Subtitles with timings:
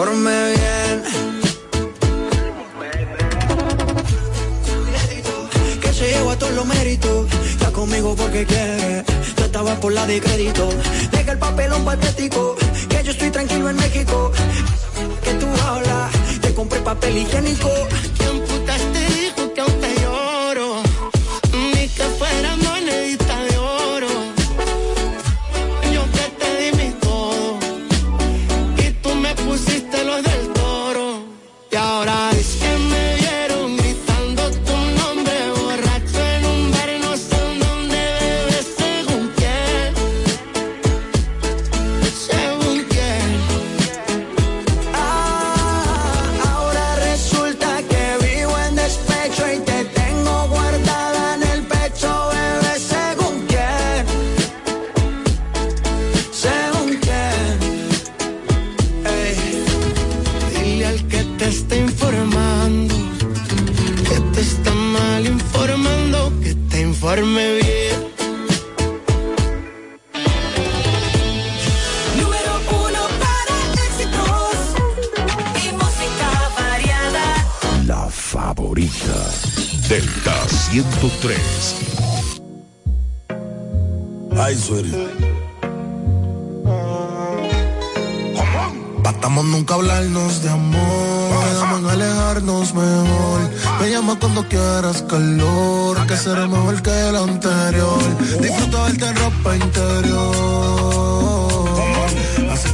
[0.00, 0.39] que te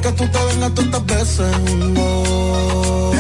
[0.07, 3.17] que tú te vengas tantas veces un gol.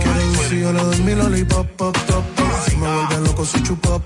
[0.00, 2.46] Que si yo le doy mi lollipop, pop, pop, pop.
[2.68, 3.98] Si me vuelve loco si chupa,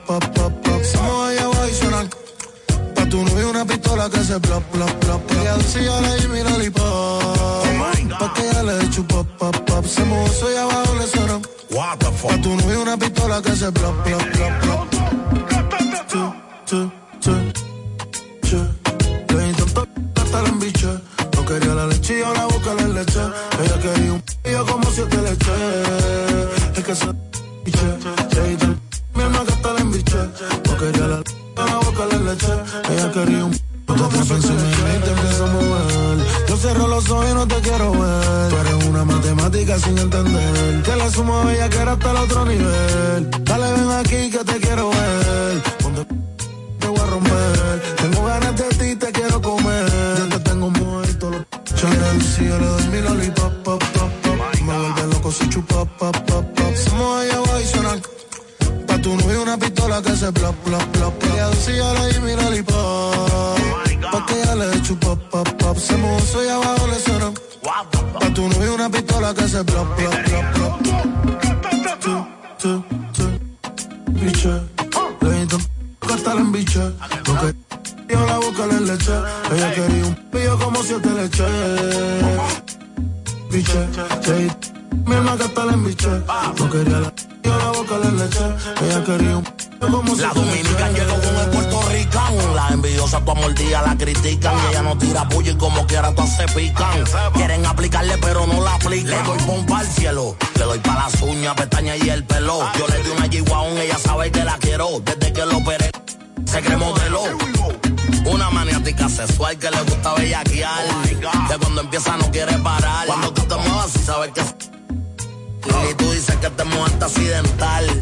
[111.58, 113.06] cuando empieza no quiere parar.
[113.06, 114.40] Cuando tú te muevas y sabes que.
[114.40, 118.00] Y tú dices que te mueves accidental.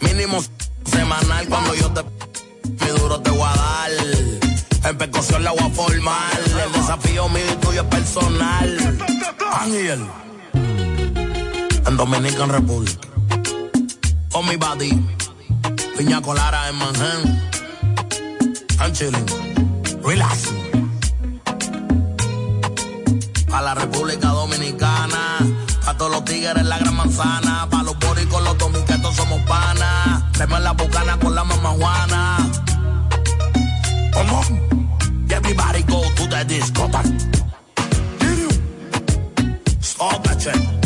[0.00, 0.42] Mínimo
[0.84, 2.02] semanal cuando yo te.
[2.02, 3.90] Mi duro te voy a dar.
[4.84, 6.40] En percusión la voy a formar.
[6.64, 8.98] El desafío mío y tuyo es personal.
[9.52, 10.06] Ángel.
[11.86, 13.08] En Dominican República.
[14.32, 14.90] Oh, mi body.
[15.96, 17.50] Piña Colara en Manhattan.
[18.80, 19.26] I'm chilling.
[20.02, 20.69] Relaxing
[23.52, 25.38] a la República Dominicana,
[25.86, 30.32] a todos los tigres la gran manzana, pa' los boris con los dominicanos somos panas,
[30.32, 32.50] tenemos la bucana con la mamá Juana.
[34.12, 36.88] Come on, everybody go to the disco.
[39.80, 40.80] Stop that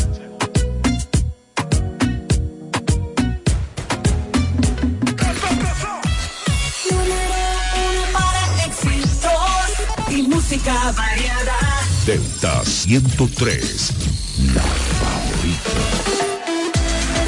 [10.55, 11.64] música variada.
[12.07, 13.93] Delta 103,
[14.55, 14.63] la
[15.01, 15.81] favorita.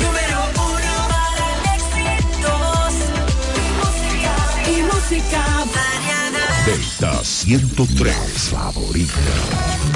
[0.02, 2.94] Número uno para éxitos
[3.56, 4.34] y música,
[4.68, 5.42] y música
[5.74, 6.44] variada.
[6.66, 8.14] Delta 103,
[8.50, 9.95] favorita.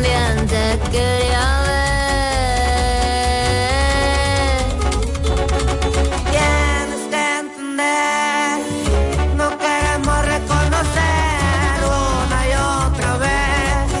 [0.00, 1.82] Bien te quería ver.
[6.30, 7.44] Bien estén
[9.36, 11.76] no queremos reconocer.
[11.84, 12.52] Una y
[12.86, 13.92] otra vez,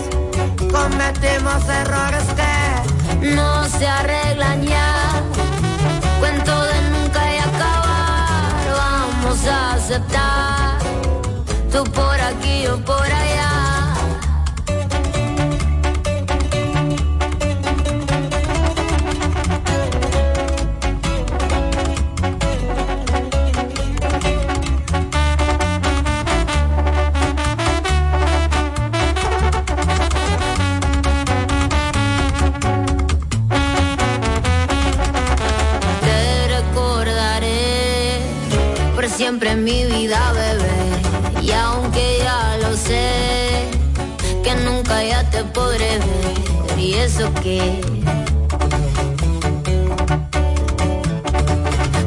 [0.72, 2.54] cometimos errores que
[3.36, 5.22] no se arreglan ya.
[6.20, 10.78] Cuento de nunca y acabar, vamos a aceptar.
[11.70, 13.61] Tú por aquí o por allá.
[39.62, 41.42] mi vida, bebé.
[41.42, 43.68] Y aunque ya lo sé,
[44.42, 46.78] que nunca ya te podré ver.
[46.78, 47.80] ¿Y eso qué?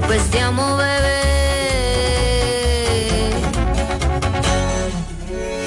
[0.06, 1.22] Pues te amo, bebé.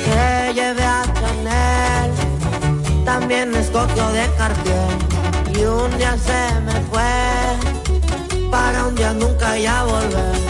[0.04, 2.10] Que lleve a Chanel,
[3.04, 4.90] también escogió de Cartier.
[5.58, 10.47] Y un día se me fue, para un día nunca ya volver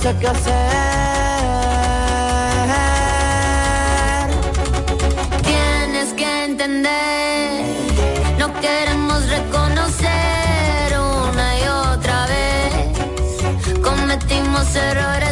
[0.00, 0.52] sé qué hacer.
[5.42, 7.64] Tienes que entender,
[8.38, 11.62] no queremos reconocer una y
[11.92, 13.80] otra vez.
[13.82, 15.29] Cometimos errores.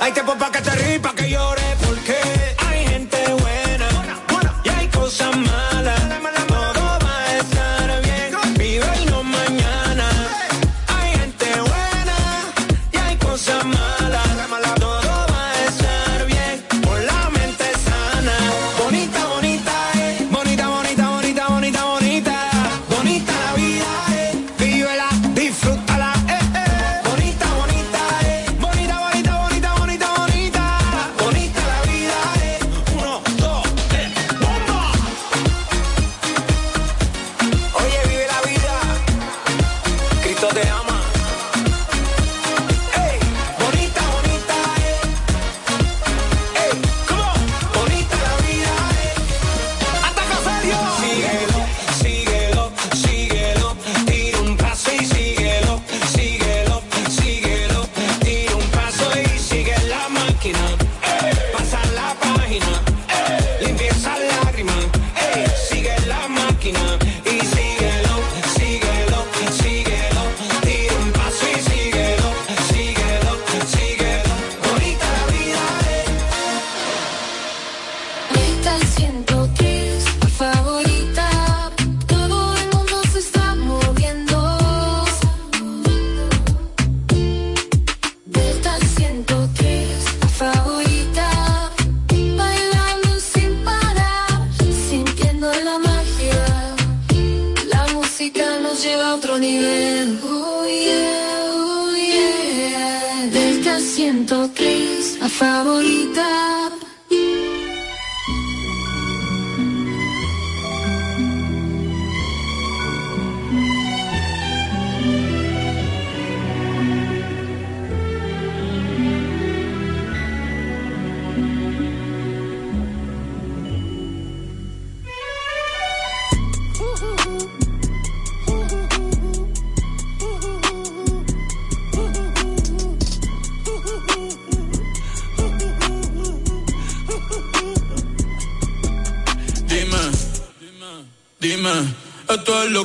[0.00, 1.00] Hay tiempo pa' que te ríes,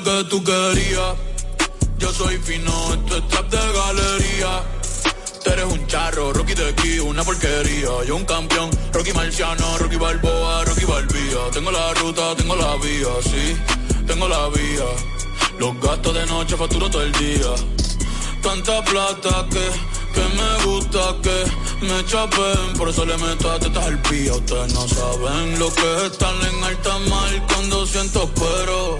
[0.03, 1.15] que tú querías.
[1.97, 4.63] Yo soy fino, esto es trap de galería.
[5.43, 7.89] Tú eres un charro, Rocky de aquí, una porquería.
[8.05, 11.51] Yo un campeón, Rocky Marciano, Rocky Balboa, Rocky Balbía.
[11.51, 13.55] Tengo la ruta, tengo la vía, sí,
[14.07, 14.85] tengo la vía.
[15.59, 17.53] Los gastos de noche facturo todo el día.
[18.41, 19.67] Tanta plata que,
[20.13, 22.77] que me gusta que me chapen.
[22.77, 24.33] Por eso le meto a tetas al pía.
[24.33, 28.99] Ustedes no saben lo que es estar en alta mar con 200 pero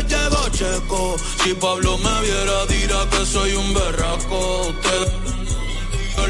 [0.00, 1.16] después llegó Checo.
[1.42, 4.68] Si Pablo me viera, dirá que soy un berraco.
[4.68, 5.12] Ustedes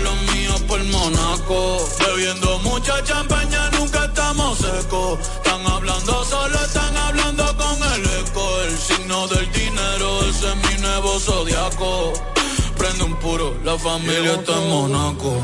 [0.03, 1.89] los míos por Monaco.
[1.99, 5.19] Bebiendo mucha champaña, nunca estamos secos.
[5.21, 8.62] Están hablando solo, están hablando con el eco.
[8.62, 12.12] El signo del dinero, ese es mi nuevo zodiaco.
[12.79, 15.37] Prende un puro, la familia está en Monaco.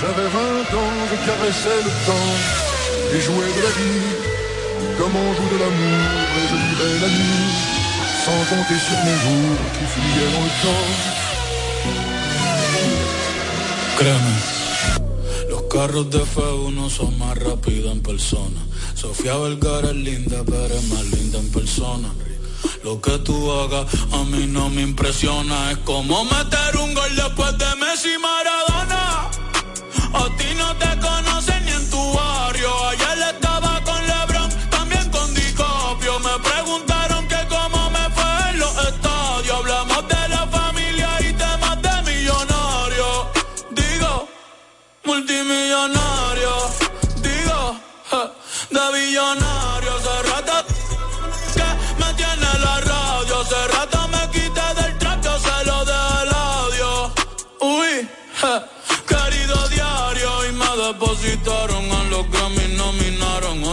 [0.00, 2.64] J'avais 20 ans, je caressais le temps
[3.14, 4.33] et jouais de la vie
[4.98, 6.04] comme on joue de l'amour
[6.38, 7.52] et je vivais la nuit
[8.24, 10.90] sans compter sur mes jours qui fuyaient dans le temps.
[13.98, 14.34] Créeme,
[15.50, 18.60] los carros de F1 son más rápidos en persona.
[18.94, 22.08] Sofía Vergara es linda, pero es más linda en persona.
[22.82, 25.72] Lo que tú hagas a mí no me impresiona.
[25.72, 28.93] Es como meter un gol después de Messi Maradona.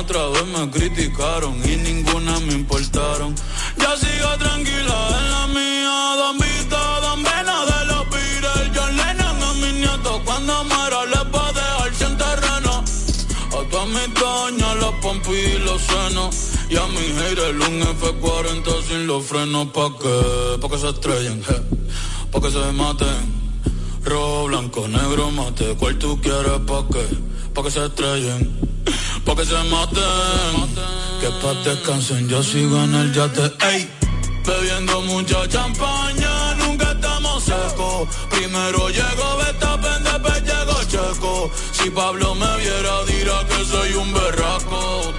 [0.02, 3.36] otra vez me criticaron y ninguna me importaron.
[3.78, 8.72] Ya sigo tranquila en la mía, don Vito, don Vena de los Beatles.
[8.76, 12.84] John Lennon a mis nietos cuando muera les va a dejar sin terreno.
[13.58, 16.36] A todas mis doñas los pompis y los senos.
[16.70, 21.44] Y a mi haters un F40 sin los frenos pa' que, pa' que se estrellen,
[22.32, 23.42] pa' que se maten.
[24.04, 27.06] Rojo, blanco, negro, mate, Cuál tú quieres pa' qué?
[27.54, 28.72] pa' que se estrellen
[29.26, 30.56] pa' que se maten.
[31.20, 33.52] Que pa' descansen, yo sigo en el yate.
[33.72, 33.90] Ey,
[34.46, 38.08] bebiendo mucha champaña, nunca estamos secos.
[38.30, 41.52] Primero llego, beta, después llego checo.
[41.72, 45.14] Si Pablo me viera, dirá que soy un berraco.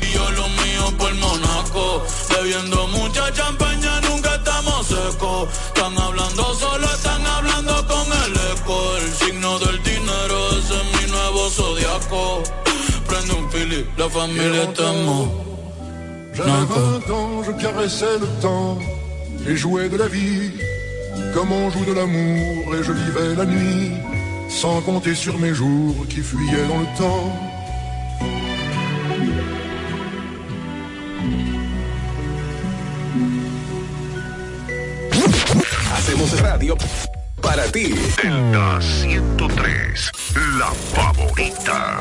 [0.00, 3.01] Y yo lo mío por Monaco, bebiendo mucho
[16.34, 18.78] J'avais vingt ans, je caressais le temps
[19.46, 20.50] et jouais de la vie,
[21.32, 23.92] comme on joue de l'amour, et je vivais la nuit,
[24.48, 27.32] sans compter sur mes jours qui fuyaient dans le temps.
[35.94, 36.76] Hacemos radio
[37.40, 37.94] para ti.
[38.20, 40.10] Delta 103,
[40.58, 42.00] la favorita.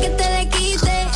[0.00, 1.06] que te le quite.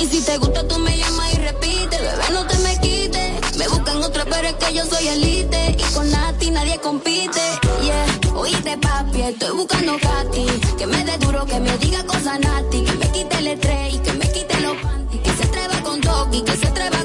[0.00, 3.56] Y si te gusta, tú me llamas y repite, bebé, no te me quites.
[3.56, 5.76] Me buscan otra, pero es que yo soy elite.
[5.78, 7.40] Y con Nati nadie compite.
[7.82, 10.46] Yeah, oíste, papi, estoy buscando Katy.
[10.78, 12.82] Que me dé duro, que me diga cosas Nati.
[12.82, 15.22] Que me quite el estrés y que me quite los panties.
[15.22, 16.97] Que se atreva con Toki, que se atreva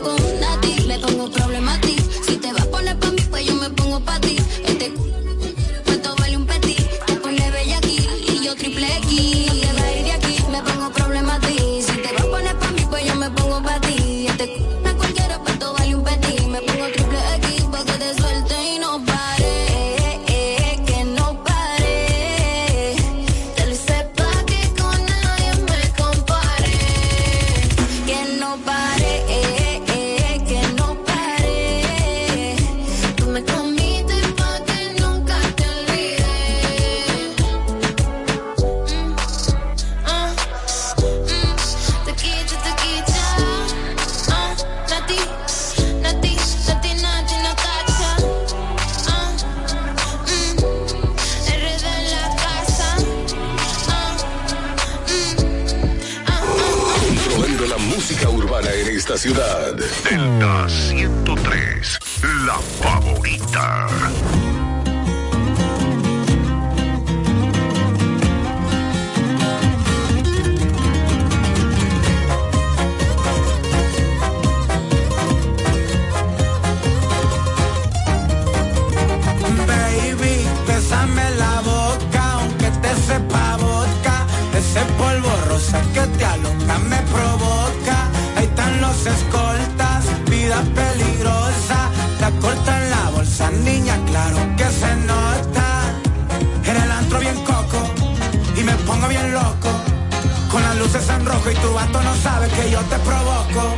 [101.53, 103.75] y tu vato no sabe que yo te provoco.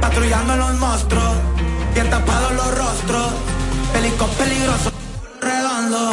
[0.00, 1.36] Patrullando los monstruos,
[1.94, 3.32] bien tapados los rostros.
[3.92, 4.92] Pelicos peligroso,
[5.40, 6.10] redondo.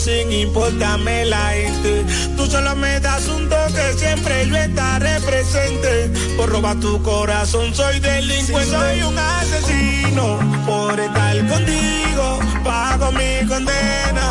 [0.00, 2.04] Sin importarme la gente.
[2.36, 6.10] Tú solo me das un toque, siempre yo estaré presente.
[6.36, 10.38] Por robar tu corazón soy delincuente, soy un asesino.
[10.66, 14.28] Por estar contigo, pago mi condena.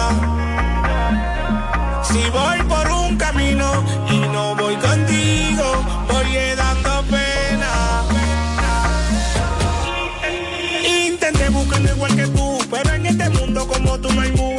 [2.04, 5.66] Si voy por un camino y no voy contigo,
[6.08, 6.69] voy pena.
[14.02, 14.59] tú me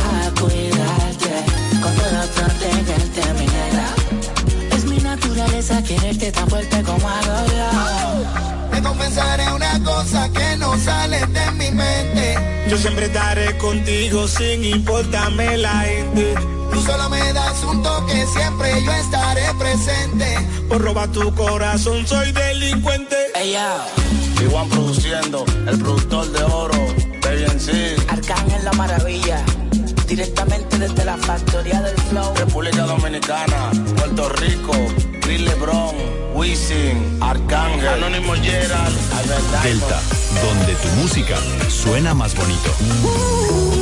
[5.95, 8.71] quererte tan fuerte como hago yo.
[8.71, 12.35] Te confesaré una cosa que no sale de mi mente
[12.69, 16.33] Yo siempre estaré contigo sin importarme la gente.
[16.71, 20.37] Tú solo me das un toque, siempre yo estaré presente.
[20.69, 23.17] Por robar tu corazón soy delincuente.
[23.35, 23.85] Ella,
[24.41, 26.77] Iguan produciendo, el productor de oro,
[27.21, 27.95] Baby sí.
[28.07, 29.43] Arcángel la maravilla,
[30.07, 32.33] directamente desde la factoría del flow.
[32.35, 34.73] República Dominicana, Puerto Rico,
[35.31, 35.95] Chris Lebron,
[36.33, 38.93] Wisin, Arcángel, Anónimo Gerald,
[39.63, 40.01] Delta,
[40.43, 41.37] donde tu música
[41.69, 42.69] suena más bonito.
[42.75, 43.80] Delta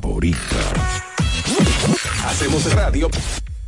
[0.00, 0.56] favorita.
[2.26, 3.08] Hacemos radio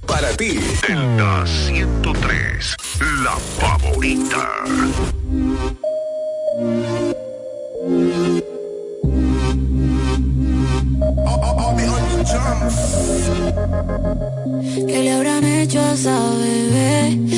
[0.07, 0.59] para ti.
[0.87, 2.77] Delta 103,
[3.23, 4.65] la favorita.
[14.89, 17.36] ¿Qué le habrán hecho a esa bebé?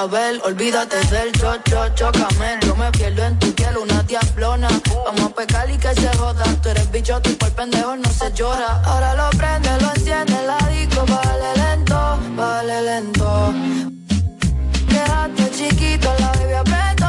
[0.00, 2.58] Abel, olvídate del cho, cho, chocame.
[2.62, 4.68] Yo me pierdo en tu piel, una diablona.
[5.04, 6.42] Vamos a pecar y que se joda.
[6.62, 8.80] Tú eres bicho, tú por pendejo no se llora.
[8.86, 13.52] Ahora lo prende, lo enciende, la disco, vale lento, vale lento.
[14.88, 16.99] Quédate chiquito, la bebé aprende.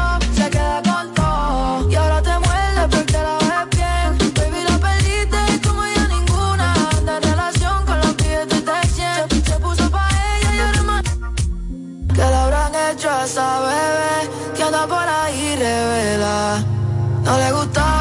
[17.24, 18.01] no le gusta.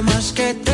[0.00, 0.69] problemas que te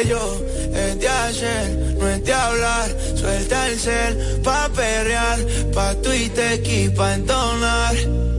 [0.00, 0.40] cuello
[0.74, 2.96] es de ayer, no es de hablar.
[3.16, 5.38] Suelta el cel pa' perrear,
[5.74, 7.94] pa' tuitear y pa' entonar.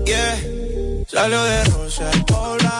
[0.06, 0.40] Yeah,
[1.08, 2.71] salió de Rosa Pola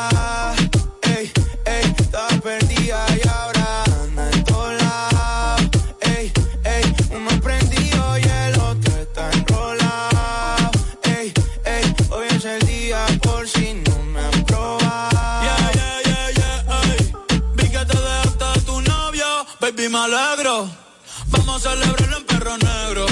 [21.62, 23.06] celebrar en perro negro.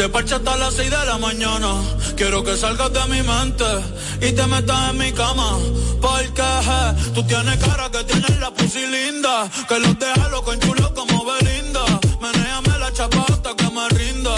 [0.00, 1.74] se parcha hasta las 6 de la mañana.
[2.16, 3.66] Quiero que salgas de mi mente
[4.22, 5.58] y te metas en mi cama.
[6.00, 9.50] Porque je, tú tienes cara que tienes la pussy linda.
[9.68, 11.84] Que los deja loco en chulo como Belinda.
[12.18, 14.34] Menéame la chapa hasta que me rinda.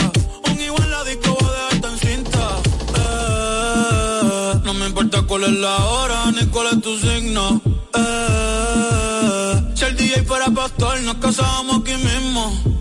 [0.50, 2.44] Un igual la disco va a dejarte en cinta.
[2.98, 7.60] Eh, no me importa cuál es la hora ni cuál es tu signo.
[7.94, 12.71] Eh, si el DJ fuera pastor, nos casábamos aquí mismo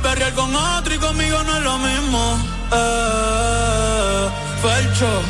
[0.00, 2.38] perrear con otro y conmigo no es lo mismo.
[2.72, 4.28] Eh,
[4.62, 5.22] Felcho,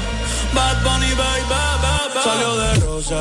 [0.54, 2.20] Bad Bunny, baby, baby.
[2.24, 3.20] Salió de Rosa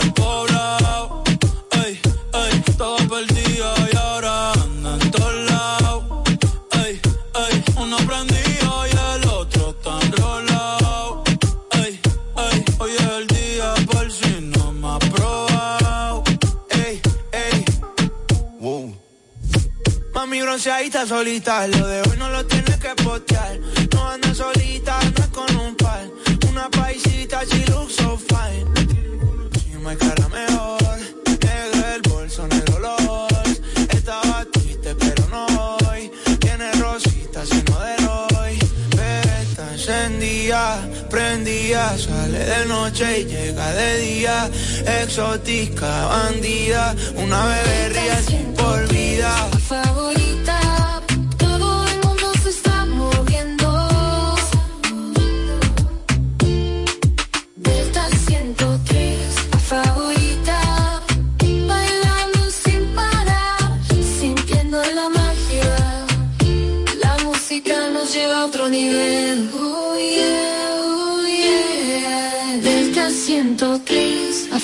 [20.60, 21.68] entonces ahí está solita.
[21.68, 23.58] Lo de hoy no lo tienes que postear.
[23.94, 26.04] No anda solita, no es con un par.
[26.50, 27.64] Una paisita, she
[28.28, 28.68] fine.
[29.64, 33.30] Si me cara mejor, negro el bolso, en el dolor.
[33.90, 36.12] Estaba triste, pero no hoy.
[36.42, 38.28] Tiene rosita, sin modelo
[39.72, 44.50] encendía, prendía, sale de noche y llega de día,
[45.02, 48.20] exótica, bandida, una bebé ría
[48.58, 49.50] por vida.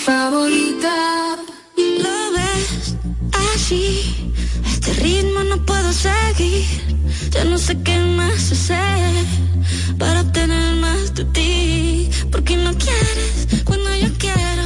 [0.05, 1.35] favorita.
[1.75, 2.95] Lo ves
[3.53, 4.33] así,
[4.73, 6.63] este ritmo no puedo seguir.
[7.31, 9.25] Ya no sé qué más hacer
[9.97, 12.09] para obtener más de ti.
[12.31, 14.64] Porque no quieres cuando yo quiero.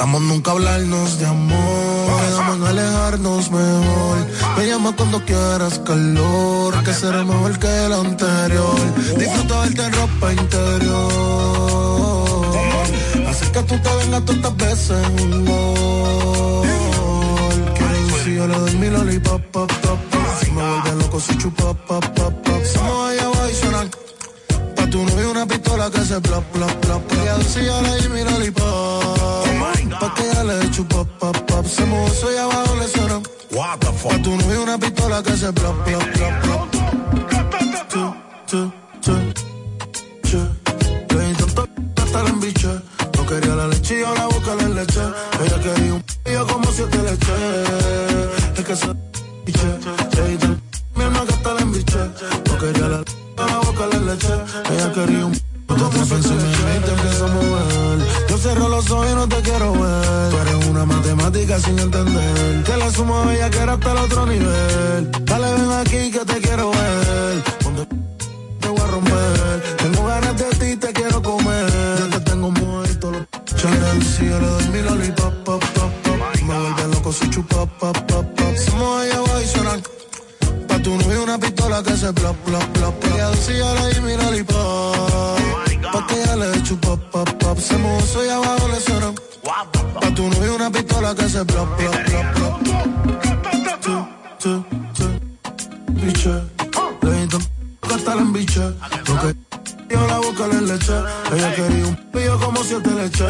[0.00, 2.20] Batamos nunca hablarnos de amor.
[2.22, 4.16] Quedamos en alejarnos mejor.
[4.56, 6.82] Me llama cuando quieras calor.
[6.84, 8.94] Que será mejor que el anterior.
[9.18, 11.52] Disfruta verte en ropa interior.
[13.28, 16.66] Así que tú te vengas todas estas veces en un gol.
[17.76, 20.22] Quiero si yo le doy mi lollipop, pop, pop, pop.
[20.42, 22.64] Si me vuelve loco si chupa, pop, pop, pop.
[22.72, 24.19] Somos allá abajo y suenan Pa'
[24.90, 27.12] tu novio una pistola que se plop, plop, plop.
[27.12, 29.02] Ella decía le di mi lollipop.
[30.00, 31.66] Pa' que ella le chupa, pop, pop.
[31.66, 33.20] Se movió eso y abajo le suena.
[33.52, 34.12] What the fuck?
[34.12, 36.70] Pa' tu novio una pistola que se plop, plop, plop, plop.
[36.70, 37.98] Tu,
[38.50, 38.72] tu,
[39.02, 39.12] tu,
[40.28, 40.38] tu.
[41.16, 41.68] Le tanto
[42.02, 42.72] hasta la embiché.
[43.16, 45.00] No quería la leche y ahora boca la leche.
[45.44, 47.32] Ella quería un p- y yo como siete leche.
[48.56, 48.86] Es que se
[49.44, 49.66] biche.
[50.16, 50.60] Le tanto
[50.96, 51.98] mi alma que hasta la embiché.
[52.46, 54.34] No quería la leche a la boca la leche.
[54.72, 57.98] Ella quería un p- tú te piensas en mí y te empiezo a mover.
[58.28, 60.30] Yo cierro los ojos y no te quiero ver.
[60.30, 62.62] Tú eres una matemática sin entender.
[62.64, 65.10] Que la suma bella que era hasta el otro nivel.
[65.24, 67.42] Dale, ven aquí que te quiero ver.
[67.62, 67.86] Ponte
[68.60, 69.76] te voy a romper.
[69.78, 71.66] Tengo ganas de ti, te quiero comer.
[71.98, 73.22] Yo te tengo muerto los
[73.56, 74.02] channel.
[74.02, 76.16] Si yo le doy mi lollipop, pop, pop, pop.
[76.46, 78.56] Me vuelve loco si chupa, pop, pop, pop.
[78.56, 79.82] Somos allá abajo y suenan
[80.80, 83.04] Pa' tu novio una pistola que se plop, plop, plop.
[83.04, 85.38] Ella decía le di mi lollipop.
[85.92, 87.58] Pa' que ella le chupa, pop, pop.
[87.58, 89.12] Se movió y abajo le suena.
[90.00, 91.94] Pa' tu novio una pistola que se plop, plop,
[92.34, 92.62] plop.
[93.82, 93.94] Tu,
[94.40, 94.64] tu,
[94.96, 95.06] tu,
[96.00, 96.32] biche.
[97.02, 98.72] Le que hasta la embiche.
[99.04, 99.36] Porque
[99.90, 100.94] yo la boca le leche.
[101.34, 103.26] Ella quería un pillo como siete leche.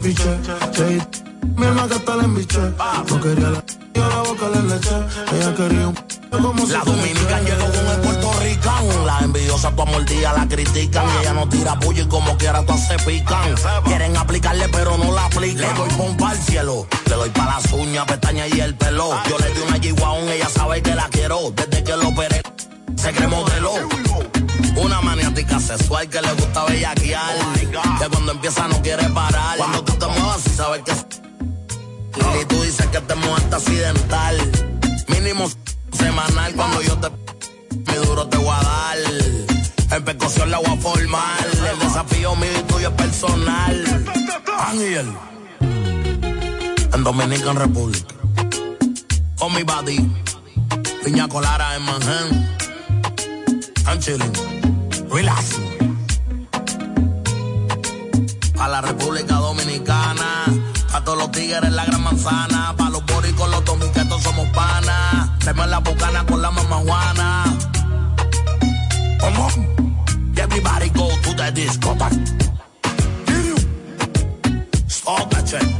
[0.00, 2.60] Biche, mi alma que hasta la embiche.
[3.08, 3.64] No quería la
[3.94, 4.90] yo la boca le leche.
[5.32, 5.94] Ella quería un
[6.30, 7.56] como La siete dominican leche.
[7.56, 9.06] llegó con el puertorricán.
[9.06, 11.06] Las envidiosas tu mordida la critican.
[11.06, 13.54] Y ella no tira puño y como quiera todas se pican.
[13.84, 15.68] Quieren aplicarle pero no la aplican.
[15.68, 16.86] Le doy pompa al cielo.
[17.06, 19.10] Le doy pa' las uñas, pestañas y el pelo.
[19.28, 21.52] Yo le di una G-Wagon, ella sabe que la quiero.
[21.54, 22.42] Desde que lo operé,
[22.96, 23.72] se cree modelo.
[24.76, 27.34] Una maniática sexual que le gusta bellaquear.
[27.98, 29.58] Que cuando empieza no quiere parar.
[29.58, 31.09] Cuando tú te muevas sabes que
[32.40, 34.36] y tú dices que te muerta accidental.
[35.08, 35.48] Mínimo
[35.92, 37.08] semanal cuando yo te
[37.86, 38.98] mi duro te voy a dar.
[39.92, 41.46] En percusión la voy a formar.
[41.70, 44.04] El desafío mío y tuyo es personal.
[44.58, 45.12] Ángel.
[46.92, 48.04] En Dominican Republic.
[49.38, 49.98] Con mi body.
[51.04, 52.56] Piña Colara en Manhattan.
[53.86, 54.32] I'm chilling.
[55.10, 55.56] Relax.
[58.58, 59.39] A la República
[61.30, 62.74] los tigres la gran manzana.
[62.76, 65.38] Pa' los boricos, los dominicanos somos panas.
[65.38, 67.44] Tenemos la bucana con la mamá Juana.
[69.20, 70.34] Come on.
[70.36, 72.20] Everybody go to the discotheque.
[74.88, 75.79] Stop that shit.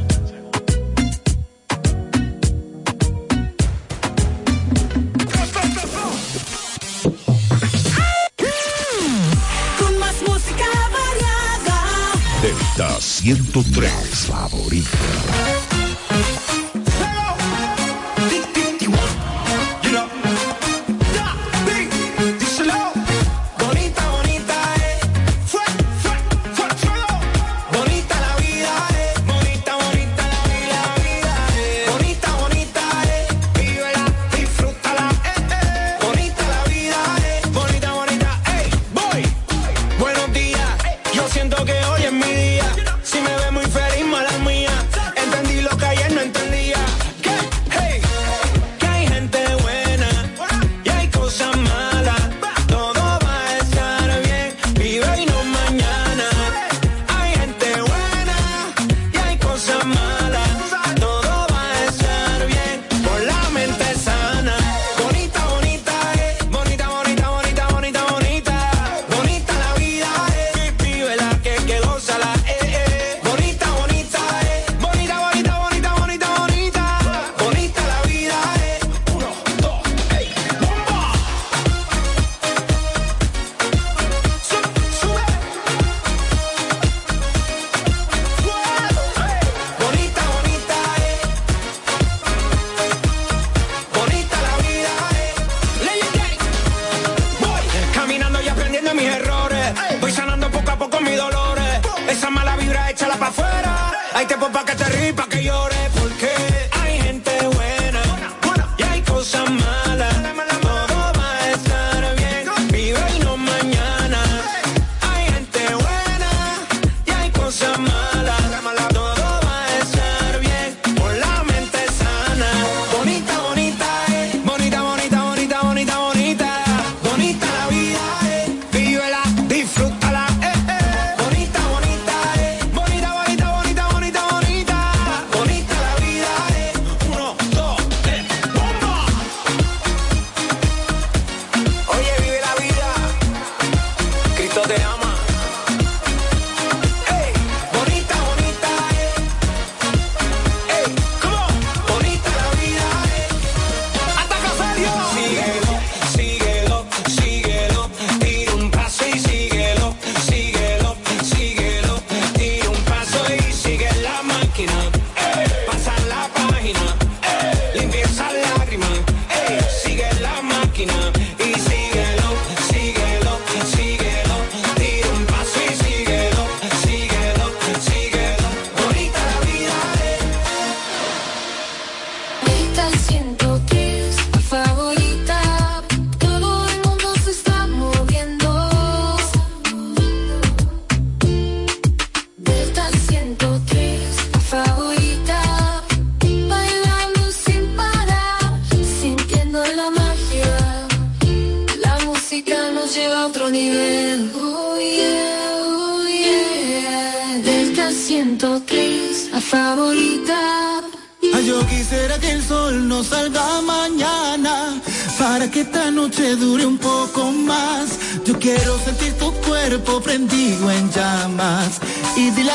[13.01, 13.89] 103,
[14.27, 15.70] favorita.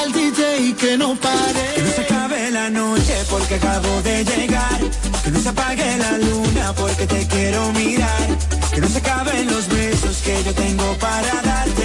[0.06, 1.66] Al DJ que no pare.
[1.76, 4.80] Que no se acabe la noche porque acabo de llegar.
[5.24, 8.28] Que no se apague la luna porque te quiero mirar.
[8.74, 11.85] Que no se acaben los besos que yo tengo para darte.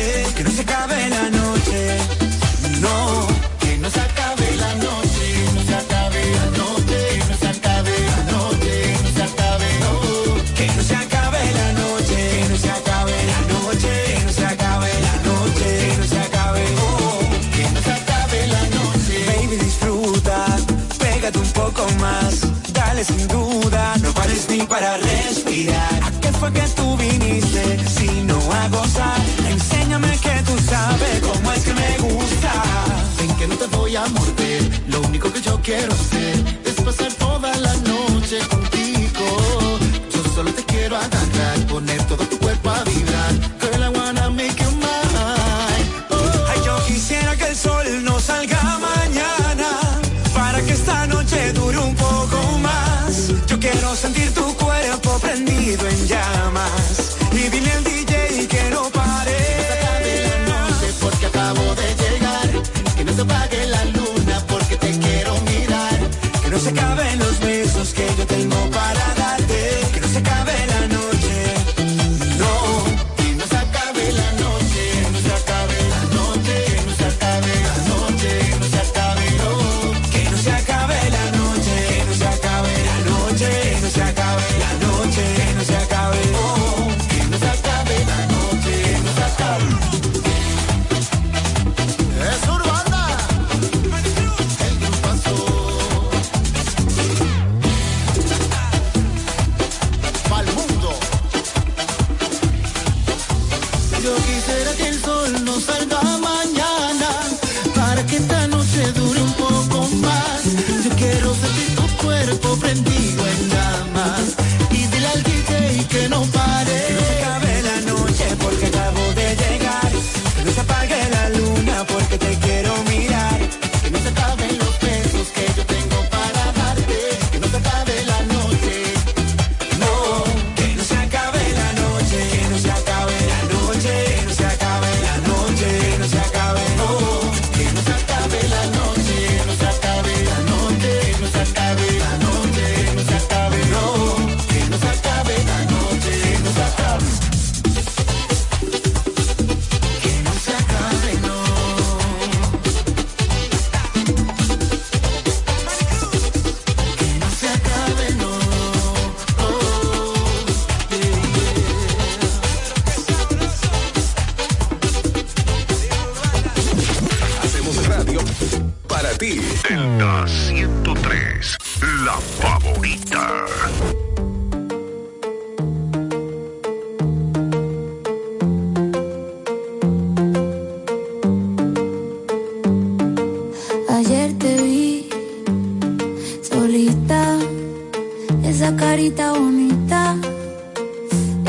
[35.71, 35.95] Quiero.
[35.95, 36.30] hacer
[68.21, 68.60] yo tengo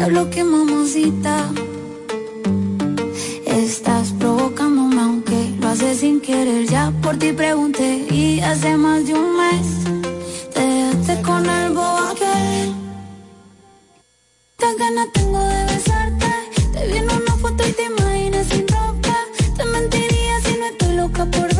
[0.01, 1.35] diablo que mamacita.
[3.45, 6.65] Estás provocándome aunque lo haces sin querer.
[6.65, 9.67] Ya por ti pregunté y hace más de un mes
[10.55, 12.73] te dejaste con el bobo aquel.
[14.57, 16.31] Tan ganas tengo de besarte.
[16.73, 19.17] Te vi en una foto y te imaginas sin ropa.
[19.55, 21.50] Te mentiría si no estoy loca por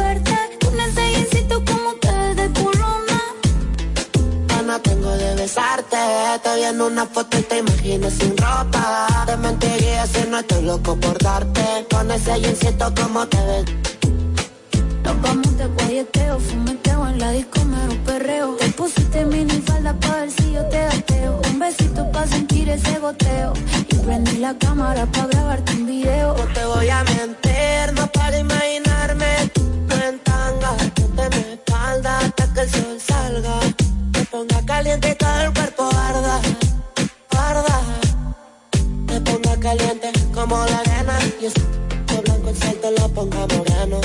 [5.52, 5.98] besarte.
[6.44, 9.08] Te vi en una foto y te imaginas sin ropa.
[9.26, 11.88] Te mentiría si no estoy loco por darte.
[11.92, 13.66] Con ese jeansito como te ves.
[15.04, 18.56] Nos vamos de guayeteo, fumeteo en la disco, mero perreo.
[18.56, 21.42] Te pusiste mini falda pa' ver si yo te gateo.
[21.52, 23.54] Un besito pa' sentir ese goteo.
[23.90, 26.36] Y prendí la cámara pa' grabarte un video.
[26.38, 29.62] No te voy a mentir, no para imaginarme tú
[30.08, 30.72] en tanga.
[30.96, 33.81] Ponte mi espalda hasta que el sol salga.
[34.32, 36.40] Ponga caliente y todo el cuerpo arda,
[37.38, 37.82] arda.
[39.06, 41.20] Te ponga caliente como la arena.
[41.42, 41.54] Y es
[42.24, 44.00] blanco el sol te lo ponga moreno.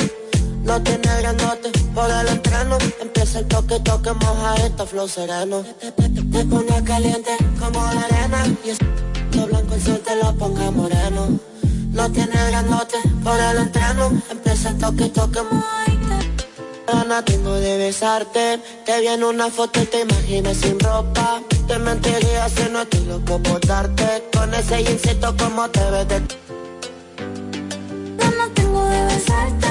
[0.64, 2.77] No tiene el grandote por el entreno.
[3.01, 5.62] Empieza el toque, toque, moja esto, flow sereno.
[5.81, 8.47] Te, ponga caliente como la arena.
[8.64, 8.79] Y es
[9.31, 11.39] blanco el sol te lo ponga moreno.
[11.93, 14.11] No tiene el grandote por el entreno.
[14.29, 15.87] Empieza el toque, toque, moja
[16.87, 18.61] Gana tengo de besarte.
[18.84, 21.41] Te vi en una foto y te imaginé sin ropa.
[21.66, 24.24] Te mentiría si no estoy loco por darte.
[24.32, 26.20] Con ese insecto como te ves de
[28.39, 29.68] No tengo de besarte.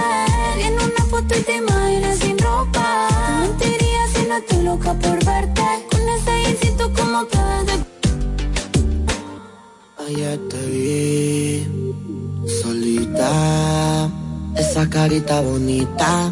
[0.57, 3.07] Vi en una foto y te imaginé sin ropa.
[3.09, 5.63] Te mentiría si no estoy loca por verte.
[5.91, 7.85] Con ese insecto como te ves de
[10.07, 11.85] Ayer te vi
[12.61, 14.09] solita,
[14.55, 16.31] esa carita bonita,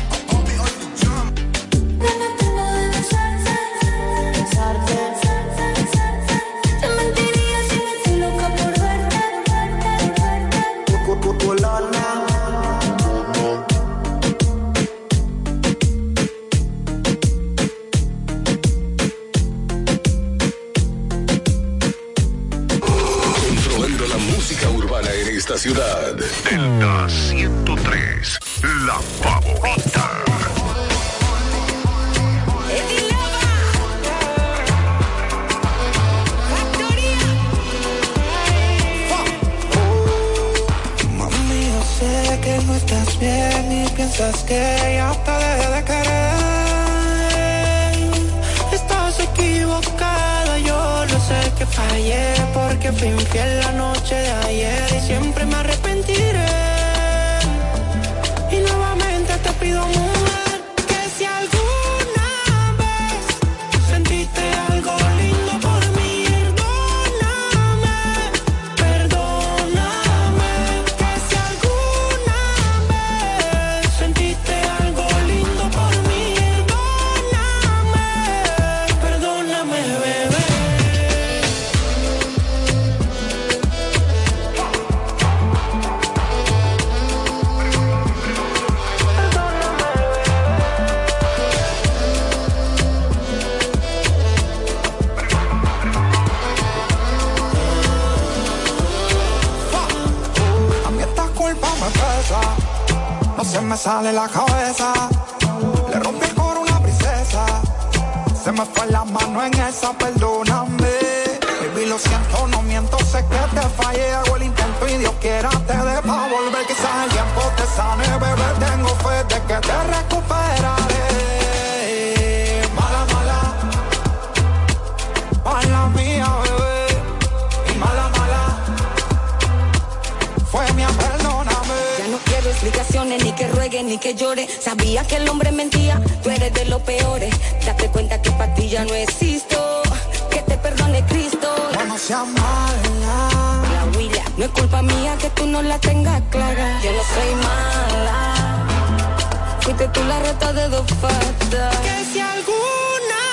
[134.31, 137.35] Sabía que el hombre mentía, tú eres de los peores.
[137.65, 139.81] Date cuenta que para ti ya no existo.
[140.29, 141.53] Que te perdone Cristo.
[141.85, 143.65] No seas mala.
[143.73, 146.79] La huila, no es culpa mía que tú no la tengas clara.
[146.81, 149.57] Yo no soy mala.
[149.59, 151.77] Fuiste tú la rata de dos patas.
[151.79, 153.25] Que si alguna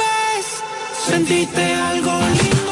[0.00, 0.46] vez
[1.06, 2.65] sentiste algo lindo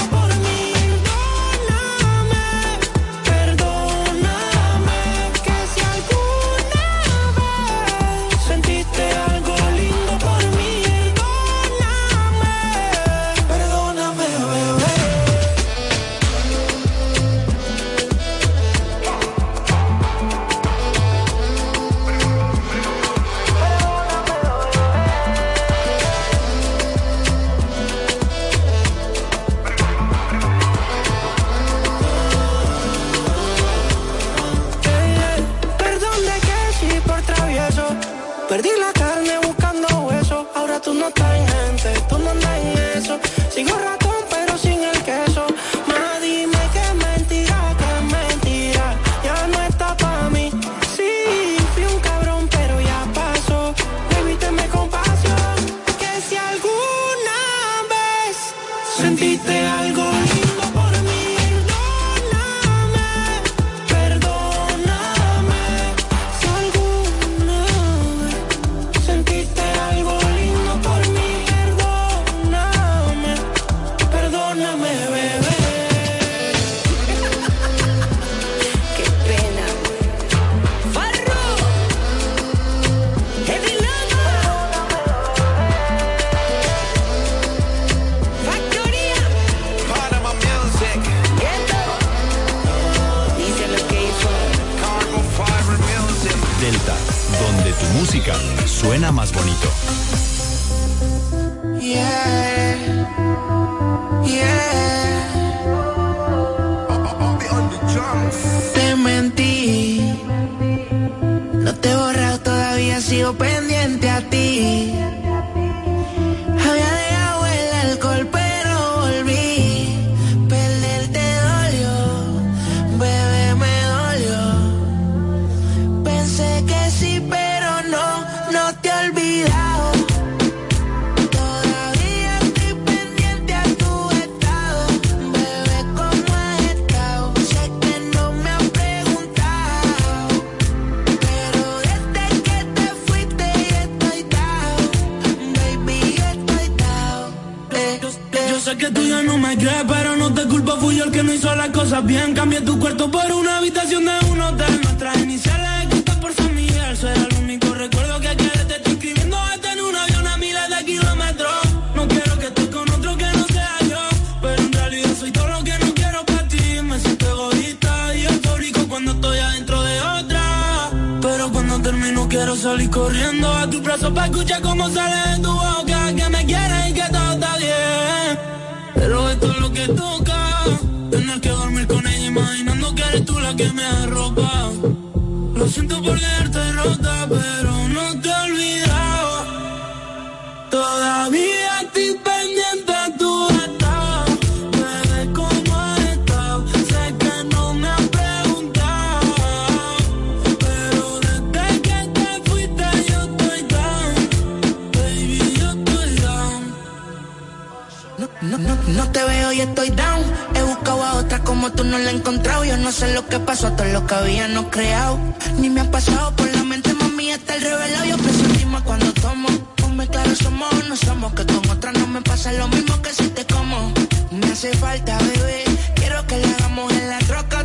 [208.95, 210.23] No te veo y estoy down.
[210.55, 212.65] He buscado a otra como tú no la he encontrado.
[212.65, 215.19] Yo no sé lo que pasó, todo lo que había no creado.
[215.59, 218.05] Ni me ha pasado por la mente, mami, está el revelado.
[218.05, 219.49] Yo pienso encima cuando tomo.
[219.77, 221.35] Ponme claro, somos o no somos.
[221.35, 223.93] Que con otra no me pasa lo mismo que si te como.
[224.31, 225.65] Me hace falta, bebé.
[225.97, 227.65] Quiero que la hagamos en la troca